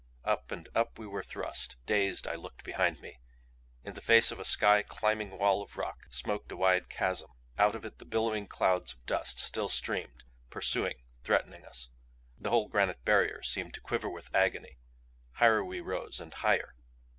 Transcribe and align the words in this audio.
Up 0.25 0.51
and 0.51 0.67
up 0.73 0.97
we 0.97 1.05
were 1.05 1.21
thrust. 1.21 1.75
Dazed 1.85 2.27
I 2.27 2.33
looked 2.33 2.63
behind 2.63 3.01
me. 3.01 3.19
In 3.83 3.93
the 3.93 4.01
face 4.01 4.31
of 4.31 4.39
a 4.39 4.43
sky 4.45 4.81
climbing 4.81 5.37
wall 5.37 5.61
of 5.61 5.77
rock, 5.77 6.07
smoked 6.09 6.51
a 6.51 6.57
wide 6.57 6.89
chasm. 6.89 7.29
Out 7.59 7.75
of 7.75 7.85
it 7.85 7.99
the 7.99 8.05
billowing 8.05 8.47
clouds 8.47 8.93
of 8.93 9.05
dust 9.05 9.37
still 9.39 9.69
streamed, 9.69 10.23
pursuing, 10.49 11.03
threatening 11.23 11.63
us. 11.65 11.89
The 12.39 12.49
whole 12.49 12.67
granite 12.67 13.05
barrier 13.05 13.43
seemed 13.43 13.75
to 13.75 13.79
quiver 13.79 14.09
with 14.09 14.33
agony. 14.33 14.79
Higher 15.33 15.63
we 15.63 15.81
rose 15.81 16.19
and 16.19 16.33
higher. 16.33 16.73